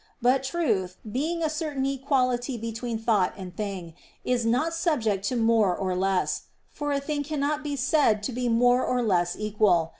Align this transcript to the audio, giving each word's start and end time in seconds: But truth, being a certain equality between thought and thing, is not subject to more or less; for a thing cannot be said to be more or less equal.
But 0.19 0.41
truth, 0.43 0.97
being 1.11 1.43
a 1.43 1.47
certain 1.51 1.85
equality 1.85 2.57
between 2.57 2.97
thought 2.97 3.35
and 3.37 3.55
thing, 3.55 3.93
is 4.25 4.47
not 4.47 4.73
subject 4.73 5.23
to 5.25 5.35
more 5.35 5.75
or 5.75 5.95
less; 5.95 6.45
for 6.71 6.91
a 6.91 6.99
thing 6.99 7.21
cannot 7.21 7.63
be 7.63 7.75
said 7.75 8.23
to 8.23 8.31
be 8.31 8.49
more 8.49 8.83
or 8.83 9.03
less 9.03 9.35
equal. 9.37 9.89